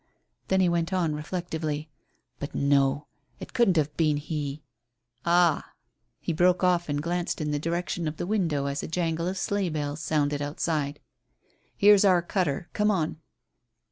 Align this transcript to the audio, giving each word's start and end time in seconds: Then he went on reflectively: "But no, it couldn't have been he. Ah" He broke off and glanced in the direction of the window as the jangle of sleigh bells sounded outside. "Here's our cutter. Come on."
Then 0.47 0.61
he 0.61 0.67
went 0.67 0.91
on 0.93 1.13
reflectively: 1.13 1.87
"But 2.39 2.55
no, 2.55 3.05
it 3.39 3.53
couldn't 3.53 3.77
have 3.77 3.95
been 3.97 4.17
he. 4.17 4.63
Ah" 5.27 5.73
He 6.23 6.33
broke 6.33 6.63
off 6.63 6.89
and 6.89 7.03
glanced 7.03 7.39
in 7.39 7.51
the 7.51 7.59
direction 7.59 8.07
of 8.07 8.17
the 8.17 8.25
window 8.25 8.65
as 8.65 8.81
the 8.81 8.87
jangle 8.87 9.27
of 9.27 9.37
sleigh 9.37 9.69
bells 9.69 9.99
sounded 10.01 10.41
outside. 10.41 10.99
"Here's 11.77 12.03
our 12.03 12.23
cutter. 12.23 12.67
Come 12.73 12.89
on." 12.89 13.17